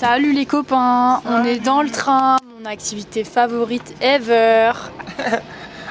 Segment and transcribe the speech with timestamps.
[0.00, 4.70] Salut les copains, on est dans le train, mon activité favorite ever.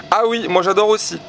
[0.10, 1.20] Ah oui, moi j'adore aussi.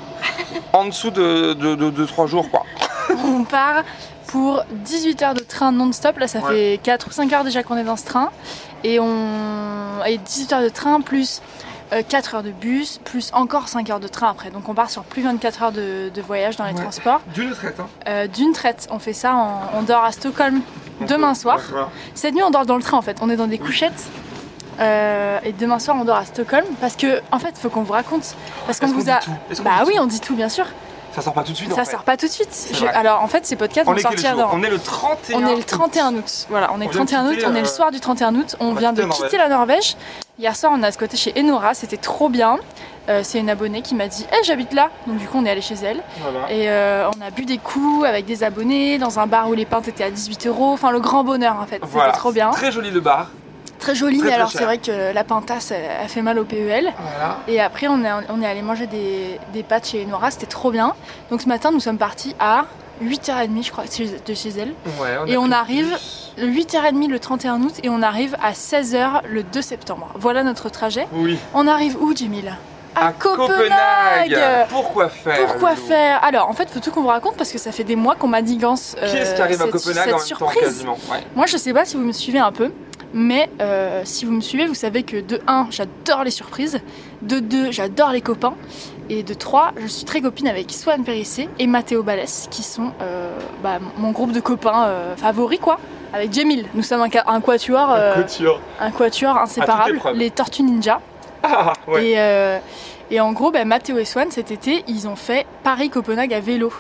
[0.73, 2.63] En dessous de 2-3 de, jours, quoi.
[3.25, 3.83] On part
[4.29, 6.17] pour 18 heures de train non-stop.
[6.19, 8.31] Là, ça fait 4 ou 5 heures déjà qu'on est dans ce train.
[8.85, 10.05] Et on.
[10.07, 11.43] Et 18 heures de train plus
[12.09, 14.51] 4 heures de bus, plus encore 5 heures de train après.
[14.51, 16.81] Donc on part sur plus 24 heures de, de voyage dans les Ouais.
[16.83, 17.21] transports.
[17.35, 17.89] D'une traite, hein.
[18.07, 20.61] Euh, D'une traite, on fait ça, en- on dort à Stockholm
[21.07, 21.61] demain soir.
[22.15, 23.19] Cette nuit, on dort dans le train en fait.
[23.21, 24.07] On est dans des couchettes.
[24.81, 27.93] Euh, et demain soir, on dort à Stockholm parce que, en fait, faut qu'on vous
[27.93, 28.37] raconte.
[28.67, 29.19] Parce qu'on vous a.
[29.65, 30.67] Bah oui, on dit tout, bien sûr.
[31.15, 31.91] Ça sort pas tout de suite, en Ça fait.
[31.91, 32.69] sort pas tout de suite.
[32.75, 32.87] Je-.
[32.87, 34.51] Alors, en fait, ces podcasts On vont sortir dans.
[34.53, 36.47] On est le 31 On est le 31 août.
[36.49, 38.57] Voilà, on est le vient de 31 août, on est le soir du 31 août.
[38.61, 39.97] On vient de quitter la Norvège.
[40.39, 42.59] Hier soir, on a squatté chez Enora, c'était trop bien.
[43.09, 45.51] Euh, c'est une abonnée qui m'a dit Eh, j'habite là Donc, du coup, on est
[45.51, 46.03] allé chez elle.
[46.21, 46.51] Voilà.
[46.53, 49.65] Et euh, on a bu des coups avec des abonnés dans un bar où les
[49.65, 50.73] pintes étaient à 18 euros.
[50.73, 51.81] Enfin, le grand bonheur en fait.
[51.83, 52.09] Voilà.
[52.09, 52.51] C'était trop bien.
[52.51, 53.31] Très joli le bar.
[53.79, 56.93] Très joli, Très, mais alors c'est vrai que la pintasse elle fait mal au PEL.
[56.99, 57.39] Voilà.
[57.47, 60.73] Et après, on est, on est allé manger des, des pâtes chez Nora, c'était trop
[60.73, 60.95] bien.
[61.31, 62.65] Donc ce matin, nous sommes partis à
[63.05, 64.75] 8h30, je crois, de chez- elle.
[65.01, 65.97] Ouais, Et a on arrive-
[66.39, 66.67] le bus.
[66.67, 70.09] 8h30 le 31 août et on arrive à 16h le 2 septembre.
[70.17, 71.07] Voilà notre trajet.
[71.13, 71.39] Oui.
[71.55, 72.57] On arrive où, Jemil?
[73.01, 74.67] À Copenhague.
[74.69, 77.73] Pourquoi faire Pourquoi faire Alors, en fait, faut tout qu'on vous raconte parce que ça
[77.73, 78.75] fait des mois qu'on m'a dit Gans.
[78.75, 80.55] Qui est-ce qui arrive à Copenhague en même surprise.
[80.55, 80.99] temps quasiment?
[81.11, 81.19] Ouais.
[81.37, 82.71] Moi, je sais pas si vous me suivez un peu,
[83.15, 86.81] mais euh, si vous me suivez, vous savez que de 1, j'adore les surprises,
[87.23, 88.55] de 2, j'adore les copains,
[89.11, 92.93] et de 3, je suis très copine avec Swan Périssé et Mathéo Balès, qui sont
[93.01, 93.31] euh,
[93.63, 95.79] bah, mon groupe de copains euh, favoris, quoi.
[96.13, 98.15] Avec Jamil, nous sommes un, ca- un quatuor, euh,
[98.81, 101.01] un quatuor inséparable, les Tortues Ninja.
[101.51, 102.11] Ah, ouais.
[102.11, 102.59] Et, euh,
[103.11, 106.73] et en gros, bah, Mathéo et Swan, cet été, ils ont fait Paris-Copenhague à vélo.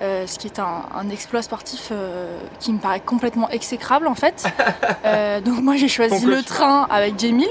[0.00, 4.14] Euh, ce qui est un, un exploit sportif euh, qui me paraît complètement exécrable en
[4.14, 4.44] fait.
[5.44, 7.48] Donc moi j'ai choisi le train avec Jamil,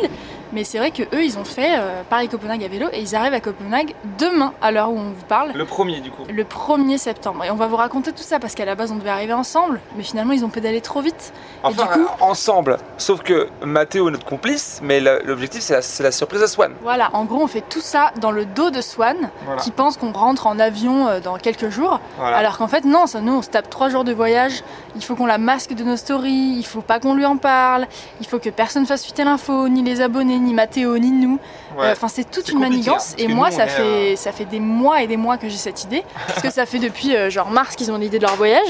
[0.53, 3.33] mais c'est vrai que eux ils ont fait euh, Paris-Copenhague à vélo et ils arrivent
[3.33, 5.51] à Copenhague demain à l'heure où on vous parle.
[5.53, 6.23] Le premier du coup.
[6.29, 7.43] Le 1er septembre.
[7.45, 9.79] Et on va vous raconter tout ça parce qu'à la base on devait arriver ensemble,
[9.95, 11.33] mais finalement ils ont pédalé trop vite.
[11.63, 12.77] Enfin, du coup- ensemble.
[12.97, 16.73] Sauf que Mathéo est notre complice, mais l'objectif c'est la, surprise à Swan.
[16.81, 19.61] Voilà, en gros on fait tout ça dans le dos de Swan Voilà.
[19.61, 21.99] qui pense qu'on rentre en avion euh, dans quelques jours.
[22.17, 22.37] Voilà.
[22.37, 24.63] Alors qu'en fait, non, ça, nous, on se tape trois jours de voyage.
[24.95, 26.55] Il faut qu'on la masque de nos stories.
[26.57, 27.87] Il faut pas qu'on lui en parle.
[28.21, 31.39] Il faut que personne fasse fuiter l'info, ni les abonnés, ni Mathéo, ni nous.
[31.77, 31.87] Ouais.
[31.87, 33.11] Euh, Enfin, c'est toute une manigance.
[33.13, 35.57] hein, et moi, nous, ça fait, ça fait des mois et des mois que j'ai
[35.57, 36.03] cette idée.
[36.27, 38.67] parce que ça fait depuis euh, genre mars qu'ils ont l'idée de leur voyage.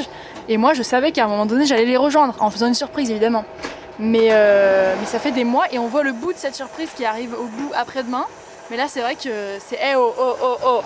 [0.50, 3.10] Et moi, je savais qu'à un moment donné, j'allais les rejoindre, en faisant une surprise,
[3.12, 3.44] évidemment.
[4.00, 6.90] Mais, euh, mais ça fait des mois et on voit le bout de cette surprise
[6.96, 8.26] qui arrive au bout après-demain.
[8.70, 10.82] Mais là, c'est vrai que c'est eh oh oh oh oh.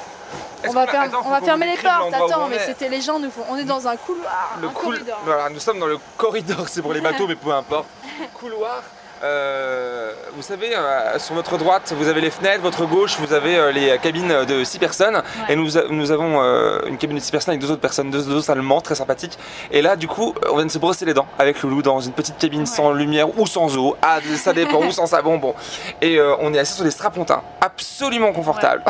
[0.68, 3.02] On va, fermer- attends, on faut va qu'on fermer les portes, attends, mais c'était les
[3.02, 3.42] gens nous font.
[3.50, 5.20] On est dans un couloir, Le un cool- corridor.
[5.26, 7.88] Voilà, nous sommes dans le corridor, c'est pour les bateaux, mais peu importe.
[8.40, 8.82] Couloir.
[9.24, 13.56] Euh, vous savez, euh, sur votre droite, vous avez les fenêtres, votre gauche, vous avez
[13.56, 15.22] euh, les cabines de 6 personnes.
[15.50, 16.42] Et nous, nous avons
[16.88, 19.38] une cabine de 6 personnes avec deux autres personnes, deux, deux autres Allemands très sympathiques.
[19.72, 22.14] Et là, du coup, on vient de se brosser les dents avec Loulou dans une
[22.14, 23.96] petite cabine sans lumière ou sans eau.
[24.02, 25.54] Ah, ça dépend, ou sans savon, bon.
[26.02, 28.84] Et on est assis sur des strapontins, absolument confortables.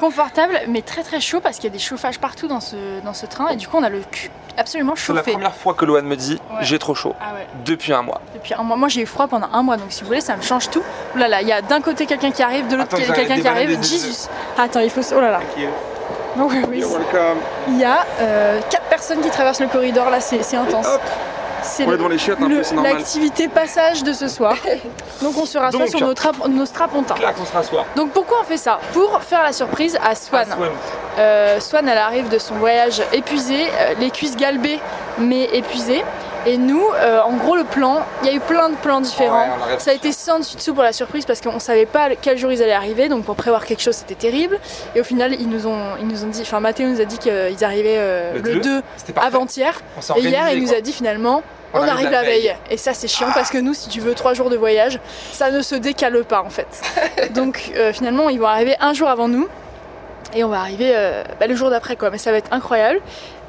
[0.00, 3.14] Confortable, mais très très chaud parce qu'il y a des chauffages partout dans ce, dans
[3.14, 3.48] ce train.
[3.48, 5.32] Et du coup, on a le cul absolument C'est la chauffé.
[5.32, 8.20] première fois que Loane me dit j'ai trop chaud Ah depuis un mois.
[8.34, 10.36] Depuis un mois, moi j'ai eu froid pendant un mois, donc si vous voulez, ça
[10.36, 10.82] me change tout.
[11.14, 13.48] Oh là là, il y a d'un côté quelqu'un qui arrive, de l'autre quelqu'un qui
[13.48, 13.82] arrive.
[13.82, 14.28] Jesus.
[14.58, 15.00] Attends, il faut.
[15.16, 15.40] Oh là là.
[16.36, 16.84] Donc, oui.
[17.68, 20.86] Il y a euh, quatre personnes qui traversent le corridor là, c'est intense.
[21.62, 22.94] C'est on un normal.
[22.94, 24.56] l'activité passage de ce soir.
[25.22, 27.16] Donc on se rassoit Donc, sur nos, nos strapontins.
[27.20, 27.84] Là qu'on se rassoit.
[27.96, 28.78] Donc pourquoi on fait ça?
[28.92, 30.46] Pour faire la surprise à Swan.
[30.50, 30.70] Ah, Swan.
[31.18, 34.78] Euh, Swan, elle arrive de son voyage épuisée, euh, les cuisses galbées
[35.18, 36.04] mais épuisées.
[36.48, 39.42] Et nous, euh, en gros, le plan, il y a eu plein de plans différents.
[39.42, 39.78] Ouais.
[39.78, 42.50] Ça a été sans dessus dessous pour la surprise parce qu'on savait pas quel jour
[42.50, 44.58] ils allaient arriver, donc pour prévoir quelque chose c'était terrible.
[44.94, 47.18] Et au final, ils nous ont, ils nous ont dit, enfin Mathéo nous a dit
[47.18, 49.28] qu'ils arrivaient euh, Le le, deux, 2 C'était parfait.
[49.28, 49.78] avant-hier.
[50.16, 51.42] Et hier, il nous a dit finalement,
[51.74, 52.42] On on, arrive arrive la veille.
[52.46, 52.56] veille.
[52.70, 54.98] Et ça, c'est chiant parce que nous, si tu veux trois jours de voyage,
[55.32, 56.68] ça ne se décale pas en fait.
[57.34, 59.48] Donc euh, finalement, ils vont arriver un jour avant nous.
[60.34, 63.00] Et on va arriver euh, bah, le jour d'après quoi, mais ça va être incroyable.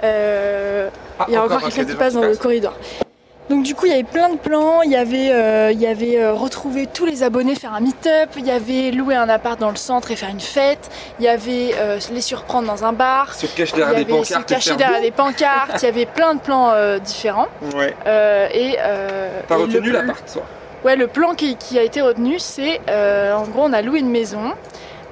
[0.03, 0.89] Euh,
[1.19, 2.73] Ah, il y a encore parce quelqu'un qui passe dans le corridor.
[3.49, 4.83] Donc du coup, il y avait plein de plans.
[4.83, 8.29] Il y avait, euh, il y avait euh, retrouvé tous les abonnés, faire un meet-up.
[8.37, 10.89] Il y avait louer un appart dans le centre et faire une fête.
[11.19, 13.33] Il y avait euh, les surprendre dans un bar.
[13.33, 14.45] Se cacher derrière des se pancartes.
[14.49, 15.81] cacher derrière des pancartes.
[15.81, 17.47] Il y avait plein de plans euh, différents.
[17.75, 17.95] Ouais.
[18.53, 18.77] Et
[19.47, 20.43] T'as et retenu l'appart, toi?
[20.85, 24.11] Ouais, le plan qui, qui a été retenu, c'est en gros, on a loué une
[24.11, 24.53] maison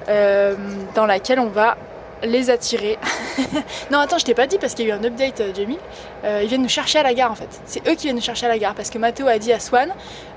[0.08, 0.54] euh,
[0.94, 1.76] dans laquelle on va
[2.24, 2.98] les attirer.
[3.90, 5.78] non, attends, je t'ai pas dit parce qu'il y a eu un update, euh, Jamie.
[6.24, 7.48] Euh, ils viennent nous chercher à la gare en fait.
[7.64, 9.60] C'est eux qui viennent nous chercher à la gare parce que Mathéo a dit à
[9.60, 9.92] Swan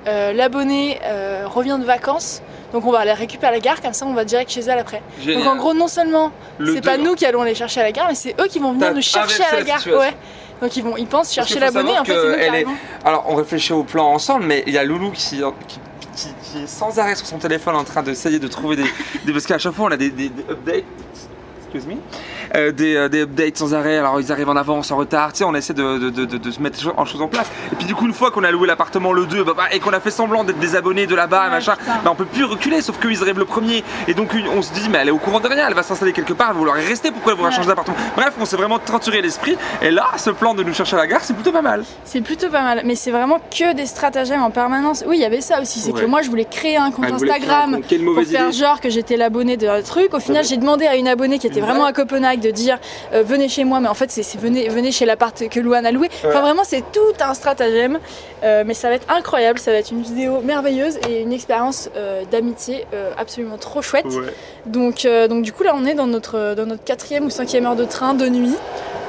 [0.08, 2.42] euh, l'abonné euh, revient de vacances,
[2.74, 4.80] donc on va les récupérer à la gare, comme ça on va direct chez elle
[4.80, 5.02] après.
[5.26, 7.92] Donc en gros, non seulement Le c'est pas nous qui allons les chercher à la
[7.92, 9.88] gare, mais c'est eux qui vont venir nous chercher à la la gare.
[9.88, 10.14] Ouais.
[10.62, 12.66] Donc ils vont, ils pensent chercher l'abonné, en fait nous est-.
[13.04, 15.80] Alors, on réfléchit au plan ensemble, mais il y a Loulou qui, qui,
[16.52, 18.86] qui- est sans arrêt sur son téléphone en train d'essayer de trouver des,
[19.26, 20.84] des- Parce qu'à chaque fois, on a des, des- des updates.
[21.74, 21.96] Excuse me.
[22.56, 25.40] Euh, des, euh, des updates sans arrêt, alors ils arrivent en avance, en retard, tu
[25.40, 27.48] sais, on essaie de, de, de, se mettre en choses en place.
[27.72, 29.80] Et puis du coup, une fois qu'on a loué l'appartement le 2 bah, bah, et
[29.80, 32.44] qu'on a fait semblant d'être des abonnés de là-bas, Ouais, machin, bah, on peut plus
[32.44, 33.84] reculer, sauf qu'ils arrivent le premier.
[34.08, 36.12] Et donc, on se dit, mais elle est au courant de rien, elle va s'installer
[36.12, 37.56] quelque part, elle va vouloir y rester, pourquoi elle voudra Ouais.
[37.56, 37.96] changer d'appartement?
[38.18, 39.56] Bref, on s'est vraiment torturé l'esprit.
[39.82, 41.86] Et là, ce plan de nous chercher à la gare, c'est plutôt pas mal.
[42.04, 45.06] C'est plutôt pas mal, mais c'est vraiment que des stratagèmes en permanence.
[45.08, 46.02] Oui, il y avait ça aussi, c'est Ouais.
[46.02, 47.88] que moi je voulais créer un compte Elle un Instagram compte.
[47.88, 48.58] Quelle pour faire idée.
[48.58, 50.14] genre que j'étais l'abonné de un truc.
[50.14, 52.80] Au final, j'ai demandé à une abonnée qui était vraiment à Copenhague de dire
[53.14, 55.92] euh, venez chez moi, mais en fait c'est venez, venez chez l'appart que Louane a
[55.92, 56.10] loué.
[56.26, 58.00] Enfin vraiment c'est tout un stratagème,
[58.44, 61.90] Euh, mais ça va être incroyable, ça va être une vidéo merveilleuse et une expérience
[61.96, 62.86] euh, d'amitié
[63.18, 64.06] absolument trop chouette.
[64.06, 64.34] Ouais.
[64.66, 67.76] Donc, donc du coup là on est dans notre, dans notre quatrième ou cinquième heure
[67.76, 68.56] de train de nuit.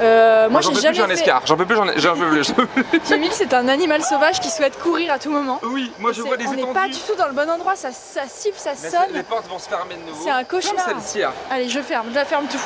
[0.01, 1.33] Euh, moi j'ai jamais fait...
[1.45, 2.45] J'en peux plus, j'en ai- j'en peux plus.
[2.49, 3.01] j'en peux plus.
[3.09, 5.61] Jamil, c'est un animal sauvage qui souhaite courir à tout moment.
[5.63, 7.91] Oui, moi je vois des on n'est pas du tout dans le bon endroit, ça,
[7.93, 9.01] ça siffle, ça Mais sonne.
[9.15, 10.23] Les portes vont se fermer de nouveau.
[10.25, 10.89] C'est un cauchemar.
[10.89, 11.33] Hein.
[11.51, 12.59] Allez, je ferme, je la ferme tout.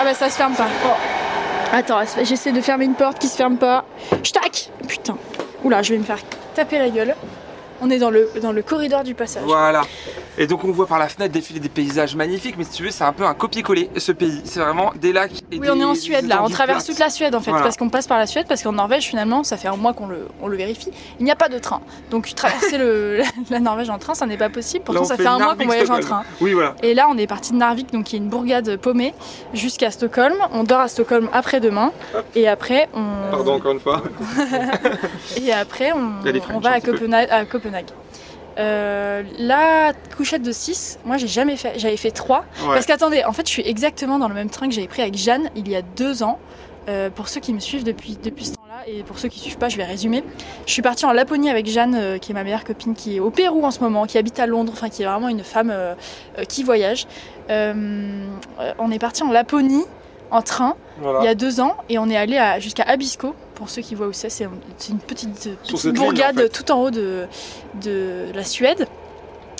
[0.00, 0.68] Ah bah ça se ferme pas.
[1.72, 3.84] Attends, j'essaie de fermer une porte qui se ferme pas.
[4.22, 5.16] Ch'tac Putain.
[5.62, 6.18] Oula, je vais me faire
[6.54, 7.14] taper la gueule.
[7.82, 9.42] On est dans le, dans le corridor du passage.
[9.44, 9.82] Voilà.
[10.38, 12.90] Et donc on voit par la fenêtre défiler des paysages magnifiques, mais si tu veux,
[12.90, 14.40] c'est un peu un copier-coller ce pays.
[14.44, 16.98] C'est vraiment des lacs et Oui, des on est en Suède là, on traverse toute
[16.98, 17.64] la Suède en fait, Voilà.
[17.64, 20.06] parce qu'on passe par la Suède, parce qu'en Norvège finalement, ça fait un mois qu'on
[20.06, 21.80] le, on le vérifie, il n'y a pas de train.
[22.10, 25.22] Donc traverser le, la Norvège en train, ça n'est pas possible, pourtant Là, ça fait
[25.24, 26.22] fait un mois qu'on voyage en train.
[26.40, 26.74] Oui, voilà.
[26.82, 29.14] Et là, on est parti de Narvik, donc qui est une bourgade paumée,
[29.52, 30.34] jusqu'à Stockholm.
[30.52, 31.92] On dort à Stockholm après-demain,
[32.34, 34.02] et après on, Pardon encore une fois.
[35.36, 36.12] et après on,
[36.54, 36.80] on va.
[36.80, 37.28] Copenhague.
[37.30, 37.86] À Copenhague.
[38.58, 42.38] Euh, la couchette de 6, moi j'ai jamais fait, j'avais fait 3.
[42.38, 42.44] Ouais.
[42.66, 45.16] Parce qu'attendez, en fait je suis exactement dans le même train que j'avais pris avec
[45.16, 46.38] Jeanne il y a deux ans.
[46.88, 49.58] Euh, pour ceux qui me suivent depuis, depuis ce temps-là, et pour ceux qui suivent
[49.58, 50.24] pas, je vais résumer.
[50.66, 53.20] Je suis partie en Laponie avec Jeanne, euh, qui est ma meilleure copine, qui est
[53.20, 55.70] au Pérou en ce moment, qui habite à Londres, enfin qui est vraiment une femme
[55.70, 55.94] euh,
[56.48, 57.06] qui voyage.
[57.48, 59.84] On est parti en Laponie
[60.30, 61.20] en train Voilà.
[61.20, 63.34] il y a deux ans et on est allé jusqu'à Abisko.
[63.54, 66.48] Pour ceux qui voient où c'est, c'est une petite, euh, petite ligne, bourgade en fait.
[66.48, 67.26] tout en haut de,
[67.82, 68.86] de la Suède.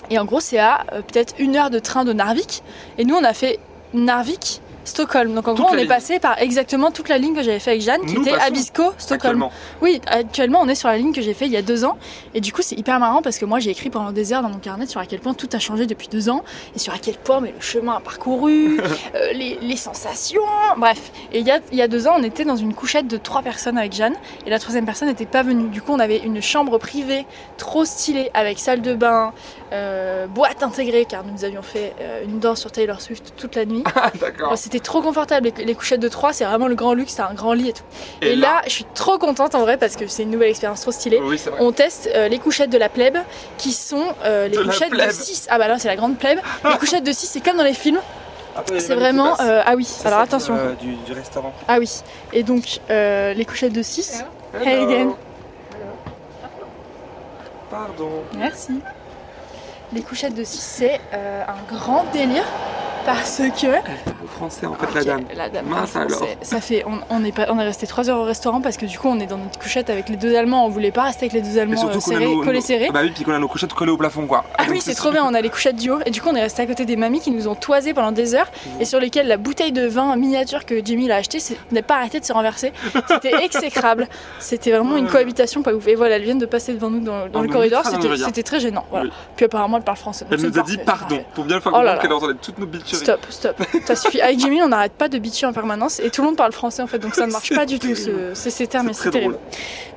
[0.08, 2.62] Et en gros, c'est à euh, peut-être une heure de train de Narvik.
[2.96, 3.58] Et nous, on a fait
[3.93, 5.35] Narvik, Stockholm.
[5.35, 5.88] Donc en Toute gros, on est ligne.
[5.88, 8.93] passé par exactement toute la ligne que j'avais fait avec Jeanne, qui Nous était Abisko,
[8.99, 9.43] Stockholm.
[9.43, 9.53] Actuellement.
[9.82, 11.99] Oui, actuellement, on est sur la ligne que j'ai fait il y a deux ans.
[12.35, 14.49] Et du coup, c'est hyper marrant parce que moi, j'ai écrit pendant des heures dans
[14.49, 16.43] mon carnet sur à quel point tout a changé depuis deux ans
[16.75, 18.81] et sur à quel point mais le chemin a parcouru,
[19.15, 20.41] euh, les, les sensations.
[20.77, 21.12] Bref.
[21.33, 23.17] Et il y, a, il y a deux ans, on était dans une couchette de
[23.17, 24.15] trois personnes avec Jeanne
[24.47, 25.69] et la troisième personne n'était pas venue.
[25.69, 27.26] Du coup, on avait une chambre privée
[27.56, 29.33] trop stylée avec salle de bain,
[29.73, 33.65] euh, boîte intégrée car nous avions fait euh, une danse sur Taylor Swift toute la
[33.65, 33.85] nuit.
[34.03, 34.50] Ah, d'accord.
[34.70, 35.50] C'était trop confortable.
[35.56, 37.72] Les, les couchettes de trois, c'est vraiment le grand luxe, c'est un grand lit et
[37.72, 37.82] tout.
[38.22, 40.93] Et, là, je suis trop contente en vrai parce que c'est une nouvelle expérience trop
[40.93, 41.19] stylée.
[41.25, 41.40] oui.
[41.58, 43.19] On teste euh, les couchettes de la plèbe
[43.58, 45.11] qui sont euh, les De couchettes de plèbe.
[45.11, 45.49] 6.
[45.50, 46.38] Ah bah là c'est la grande plèbe.
[46.70, 47.99] Les couchettes de 6 c'est comme dans les films.
[48.78, 49.40] C'est vraiment...
[49.40, 50.55] euh, ah oui, alors attention.
[50.55, 51.52] euh, du, du restaurant.
[51.66, 51.90] Ah oui.
[52.32, 54.25] Et donc euh, les couchettes de 6.
[54.62, 54.88] Hey Hello.
[54.88, 55.14] again.
[57.70, 58.11] Pardon.
[58.37, 58.81] Merci.
[59.92, 62.45] Les couchettes de 6 c'est euh, un grand délire
[63.14, 63.67] parce que...
[63.67, 65.25] Elle parle français en fait, la Ok, dame.
[65.37, 66.26] La dame Mince alors.
[66.43, 68.87] Ça fait, on, on est pas, on est resté 3 heures au restaurant parce que
[68.87, 70.67] du coup on est dans notre couchette avec les deux Allemands.
[70.67, 72.90] On voulait pas rester avec les deux Allemands euh, serrés, nos, collés nos- serrés.
[72.93, 74.45] Bah oui, puis qu'on a nos couchettes collées au plafond quoi.
[74.57, 75.99] Ah Donc, oui, c'est trop bien, on a les couchettes du haut.
[76.07, 78.12] Et du coup, on est resté à côté des mamies qui nous ont toisé pendant
[78.12, 81.38] des heures et sur lesquelles la bouteille de vin miniature que Jimmy a acheté
[81.73, 82.73] n'a pas arrêté de se renverser.
[83.09, 84.09] C'était exécrable.
[84.38, 85.87] C'était vraiment une cohabitation pas ouf.
[85.88, 87.85] Et voilà, elles viennent de passer devant nous dans, dans On le corridor.
[87.85, 88.85] C'était le très gênant.
[88.90, 89.11] Voilà.
[89.37, 90.26] Puis apparemment, elle parle français.
[90.31, 93.00] Elle nous a dit pardon pour bien faire Oh comprendre qu'elle entendait toutes nos bitcheries.
[93.04, 93.57] Stop, stop.
[93.87, 94.21] Ça suffit.
[94.21, 96.83] Avec Jimmy, on n'arrête pas de bitcher en permanence et tout le monde parle français
[96.83, 97.95] en fait, donc ça ne marche pas du tout.
[97.95, 99.35] ce- C'est ces termes, C'est terrible.
[99.35, 99.45] drôle.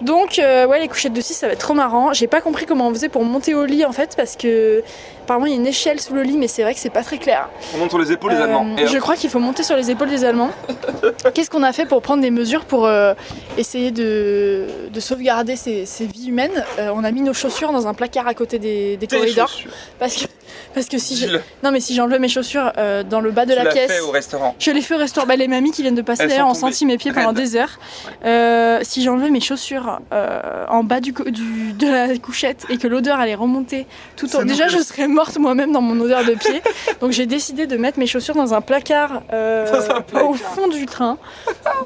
[0.02, 2.12] Donc, euh, ouais, les couchettes de 6, ça va être trop marrant.
[2.14, 4.84] J'ai pas compris comment on faisait pour monter au lit en fait, parce que
[5.24, 7.04] apparemment il y a une échelle sous le lit, mais c'est vrai que c'est pas
[7.04, 7.48] très clair.
[7.74, 8.76] On monte sur les épaules des Euh, Allemands.
[8.78, 10.52] Et je crois qu'il faut monter sur les épaules des Allemands.
[11.34, 13.14] Qu'est-ce qu'on a fait pour prendre des mesures pour euh,
[13.58, 16.64] essayer de, de sauvegarder ces, ces vies humaines?
[16.80, 19.72] On a mis nos chaussures dans un placard à côté des, corridors chaussures.
[20.00, 20.26] parce que
[20.74, 21.28] Parce que si j'ai.
[21.28, 21.42] Dis-le.
[21.64, 23.92] Non, mais si j'enlevais mes chaussures euh, dans le bas de Tu la l'as pièce.
[23.92, 24.56] fait au restaurant.
[24.60, 25.28] Je l'ai fait au restaurant.
[25.28, 27.38] Bah, les mamies qui viennent de passer sont ont senti mes pieds pendant raides.
[27.38, 27.80] des heures.
[28.26, 33.20] Euh, si j'enlevais mes chaussures euh, en bas du, de la couchette et que l'odeur
[33.20, 34.44] allait remonter tout en.
[34.44, 36.62] Déjà, je serais morte moi-même dans mon odeur de pied.
[37.02, 40.30] Donc j'ai décidé de mettre mes chaussures dans un placard, euh, Dans un placard.
[40.30, 41.18] au fond du train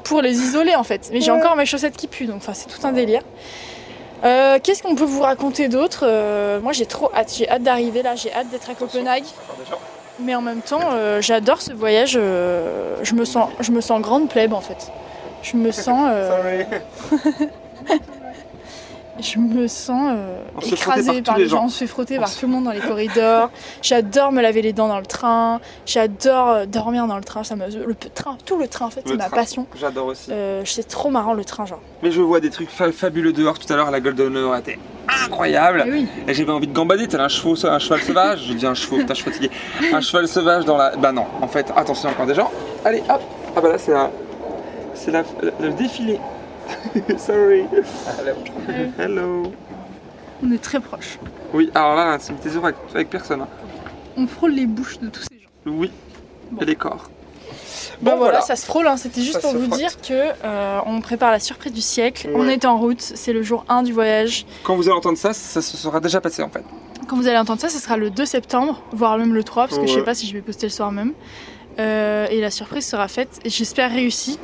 [0.04, 1.10] pour les isoler en fait.
[1.12, 3.22] Mais j'ai encore mes chaussettes qui puent, donc enfin, c'est tout un délire.
[4.24, 8.02] Euh, Qu'est-ce qu'on peut vous raconter d'autre Euh, Moi j'ai trop hâte, j'ai hâte d'arriver
[8.02, 9.24] là, j'ai hâte d'être à Copenhague.
[10.20, 12.16] Mais en même temps, euh, j'adore ce voyage.
[12.20, 14.90] euh, je, me sens, je me sens grande plèbe en fait.
[15.42, 16.64] Je me sens, euh,
[19.20, 20.38] je me sens euh,
[20.72, 21.58] écrasée par les les gens.
[21.58, 21.64] gens.
[21.64, 23.50] On se fait frotter On par se- tout le monde dans les corridors.
[23.82, 25.60] J'adore me laver les dents dans le train.
[25.86, 27.44] J'adore euh, dormir dans le train.
[27.44, 29.66] Ça me, le train, tout le train en fait, c'est ma passion.
[29.78, 30.30] J'adore aussi.
[30.30, 31.80] Euh, c'est trop marrant le train, genre.
[32.02, 33.58] Mais je vois des trucs fa- fabuleux dehors.
[33.58, 34.78] Tout à l'heure, la Golden Hour était
[35.24, 35.84] incroyable.
[35.86, 36.08] Eh oui.
[36.26, 38.44] Et j'avais envie de gambader, tel un, chevaux, un cheval sauvage?
[38.46, 39.50] Je dis un chevaux, putain, je suis fatigué.
[39.92, 40.94] Un cheval sauvage dans la.
[40.96, 42.50] Bah non, en fait, attention encore des gens.
[42.84, 43.20] Allez, hop
[43.56, 44.10] Ah bah là, c'est la.
[44.94, 45.22] C'est la...
[45.60, 46.18] le défilé.
[47.18, 47.64] Sorry.
[48.18, 48.34] Hello.
[48.98, 49.52] Hello.
[50.42, 51.18] On est très proches.
[51.52, 53.42] Oui, alors là, l'intimité zéro avec, avec personne.
[53.42, 53.48] hein.
[54.16, 55.48] On frôle les bouches de tous ces gens.
[55.66, 55.90] Oui.
[56.50, 56.60] Bon.
[56.62, 57.10] Et les corps.
[58.00, 58.40] Bon Bon, voilà, voilà.
[58.42, 58.96] ça se frôle, hein.
[58.96, 59.78] c'était juste Ça pour se vous frotte.
[59.78, 62.30] dire que euh, on prépare la surprise du siècle.
[62.34, 62.54] On Ouais.
[62.54, 64.46] est en route, c'est le jour 1 du voyage.
[64.62, 66.62] Quand vous allez entendre ça, ça se sera déjà passé en fait.
[67.08, 69.78] Quand vous allez entendre ça, ce sera le 2 septembre, voire même le 3, parce
[69.80, 70.04] que je sais Ouais.
[70.04, 71.12] pas si je vais poster le soir même.
[71.80, 74.38] Euh, et la surprise sera faite, et j'espère réussie.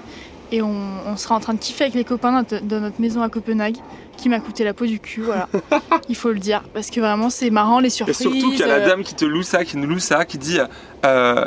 [0.53, 0.75] Et on,
[1.07, 3.77] on sera en train de kiffer avec les copains dans, dans notre maison à Copenhague,
[4.17, 5.49] qui m'a coûté la peau du cul, voilà.
[6.09, 8.19] Il faut le dire, parce que vraiment c'est marrant les Et surprises.
[8.19, 10.39] surtout qu'il y a la dame qui te loue ça, qui nous loue ça, qui
[10.39, 10.59] dit
[11.05, 11.45] euh,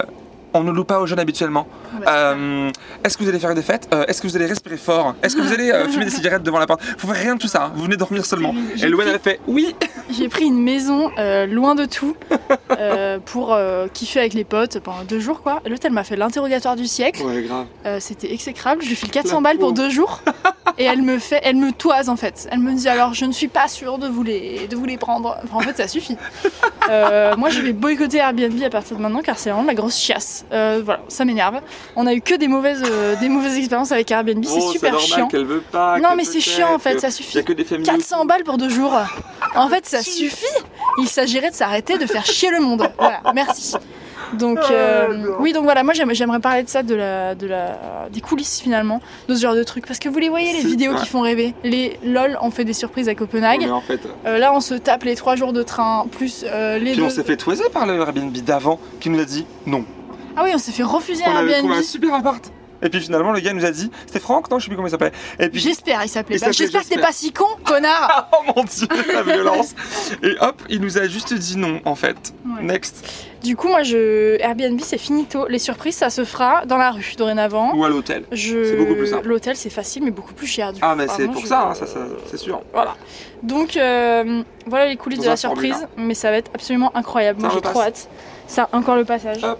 [0.54, 1.68] On ne loue pas aux jeunes habituellement.
[2.04, 2.72] bah, Euh,
[3.04, 5.36] Est-ce que vous allez faire des fêtes Euh, Est-ce que vous allez respirer fort Est-ce
[5.36, 6.82] que vous allez euh, fumer des cigarettes devant la porte?
[7.00, 7.72] Vous faites rien de tout ça, hein.
[7.76, 8.54] vous venez dormir seulement.
[8.82, 9.76] Et Louane a fait Oui
[10.10, 12.16] J'ai pris une maison euh, loin de tout
[12.80, 15.62] euh, pour euh, kiffer avec les potes pendant deux jours quoi.
[15.66, 17.22] Elle m'a fait l'interrogatoire du siècle.
[17.24, 17.66] Ouais, grave.
[17.86, 18.82] Euh, C'était exécrable.
[18.84, 20.22] Je lui file La 400 balles pour deux jours
[20.78, 22.48] et elle me fait, elle me toise en fait.
[22.52, 24.98] Elle me dit alors je ne suis pas sûre de vous les, de vous les
[24.98, 25.38] prendre.
[25.44, 26.18] Enfin, en fait ça suffit.
[26.90, 29.98] Euh, moi je vais boycotter Airbnb à partir de maintenant car c'est vraiment la grosse
[29.98, 30.37] chiasse.
[30.52, 31.60] Euh, voilà, ça m'énerve.
[31.96, 34.44] On a eu que des mauvaises, euh, des mauvaises expériences avec Airbnb.
[34.46, 35.28] C'est super normal chiant.
[35.28, 36.00] qu'elle veut pas.
[36.00, 37.38] Non mais c'est chiant en fait, ça Il suffit.
[37.38, 37.86] y a que des familles.
[37.86, 38.94] 400 balles pour deux jours.
[39.56, 40.46] En fait, ça suffit.
[41.00, 42.90] Il s'agirait de s'arrêter de faire chier le monde.
[42.98, 43.76] Voilà, merci.
[44.34, 45.30] Donc euh, Ah, non.
[45.40, 48.60] oui, donc voilà, moi j'aime- j'aimerais parler de ça, de la, de la, des coulisses
[48.60, 51.00] finalement, de ce genre de trucs, parce que vous les voyez les vidéos ouais.
[51.00, 51.54] qui font rêver.
[51.64, 53.62] Les lol ont fait des surprises à Copenhague.
[53.62, 56.44] Mais en fait, euh, Euh, là, on se tape les trois jours de train plus
[56.46, 57.04] euh, les puis deux.
[57.04, 59.86] on s'est fait toiser par le Airbnb d'avant qui nous a dit non.
[60.38, 61.68] Ah oui, on s'est fait refuser On un avait Airbnb.
[61.72, 62.52] trouvé un super appart.
[62.84, 64.88] Et puis finalement, le gars nous a dit C'était Franck Non, je sais plus comment
[64.88, 65.12] il s'appelait.
[65.40, 65.60] Et puis.
[65.60, 66.36] J'espère, il s'appelait.
[66.36, 68.30] Il s'appelait J'espère que t'es pas si con, connard.
[68.34, 69.74] Oh mon dieu, la violence
[70.22, 72.16] Et hop, il nous a juste dit non en fait.
[72.46, 72.62] Ouais.
[72.62, 73.04] Next.
[73.44, 75.48] Du coup, moi, je Airbnb, c'est finito.
[75.48, 77.74] Les surprises, ça se fera dans la rue dorénavant.
[77.76, 78.26] Ou à l'hôtel.
[78.32, 78.64] Je...
[78.64, 79.28] C'est beaucoup plus simple.
[79.28, 80.72] L'hôtel, c'est facile, mais beaucoup plus cher.
[80.72, 80.98] Du Ah, coup.
[81.00, 82.62] mais c'est Vraiment, pour je- ça, hein, ça, ça, c'est sûr.
[82.74, 82.96] Voilà.
[83.42, 86.96] Donc, euh, voilà les coulisses Dans de un la surprise, mais ça va être absolument
[86.96, 87.40] incroyable.
[87.42, 87.88] Moi, j'ai trop repasse.
[87.88, 88.10] hâte.
[88.48, 89.44] Ça, encore le passage.
[89.44, 89.60] Hop.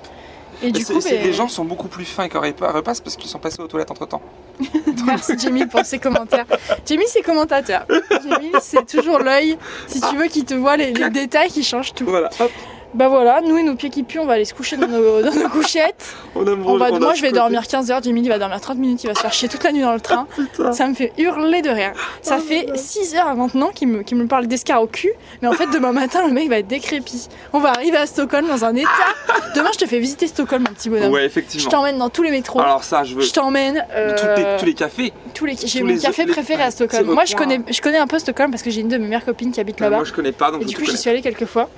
[0.64, 3.30] Et du coup, ben, les gens sont beaucoup plus fins quand ils repassent parce qu'ils
[3.30, 4.22] sont passés aux toilettes entre temps.
[5.06, 6.46] merci Jamie pour ses commentaires.
[6.86, 7.86] Jamie, c'est commentateur.
[8.10, 9.58] Jamie, c'est toujours l'œil.
[9.88, 12.06] Si tu veux qu'il te voit les, les détails qui changent tout.
[12.06, 12.52] Voilà, hop,
[12.98, 15.22] Bah voilà, nous et nos pieds qui puent, on va aller se coucher dans nos,
[15.22, 16.16] dans nos couchettes.
[16.36, 18.02] on va, moi, je vais dormir 15 heures.
[18.02, 19.04] Jamie, il va dormir 30 minutes.
[19.04, 20.26] Il va se faire chier toute la nuit dans le train.
[20.72, 21.92] Ça me fait hurler de rire.
[22.24, 25.12] Ça Oh fait 6 heures maintenant qu'il me, parle d'escar au cul.
[25.44, 27.28] Mais en fait, demain matin, le mec va être décrépit.
[27.54, 28.90] On va arriver à Stockholm dans un état.
[29.56, 31.12] Demain, je te fais visiter Stockholm, mon petit bonhomme.
[31.14, 31.70] Ouais, Je effectivement.
[31.70, 32.60] t'emmène dans tous les métros.
[32.62, 33.22] Alors, ça, je veux.
[33.22, 33.86] je t'emmène.
[33.96, 35.14] euh, Tous, les, tous les cafés.
[35.36, 37.12] tous les- J'ai mon café les- préféré à Stockholm.
[37.12, 39.26] Moi, je connais, je connais un peu Stockholm parce que j'ai une de mes meilleures
[39.26, 39.98] copines qui habite là-bas.
[39.98, 41.70] Moi, je connais pas, donc Et je du coup, j'y suis allée quelques fois.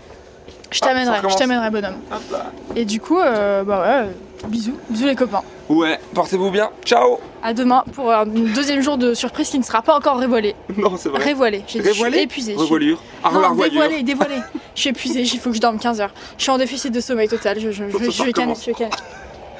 [0.71, 1.35] Je Ah, t'amènerai, je recommence.
[1.37, 1.95] t'amènerai, bonhomme.
[2.11, 2.51] Hop là.
[2.75, 4.07] Et du coup, euh, bah ouais,
[4.45, 5.41] euh, bisous, bisous les copains.
[5.67, 6.69] Ouais, portez-vous bien.
[6.85, 10.55] Ciao À demain pour un deuxième jour de surprise qui ne sera pas encore révélé.
[10.77, 11.23] Non, c'est vrai.
[11.23, 11.63] Révoilé.
[11.67, 12.55] J'ai dit, je suis Révoilé épuisée.
[12.59, 12.97] je suis-.
[13.23, 14.35] Ah, Non, dévoilé, dévoilé.
[14.75, 16.13] je suis épuisée, il faut que je dorme 15 heures.
[16.37, 18.61] Je suis en déficit de sommeil total, je, je, je, je vais recommence.
[18.61, 18.91] je vais canner.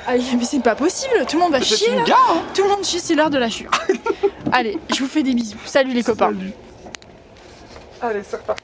[0.08, 2.02] Ah, mais c'est pas possible, tout le monde va chier là.
[2.10, 3.70] hein Tout le monde chie, c'est l'heure de la chure.
[4.52, 5.58] Allez, je vous fais des bisous.
[5.66, 6.28] Salut les copains.
[6.28, 6.52] Salut.
[8.02, 8.64] Allez, c'est reparti.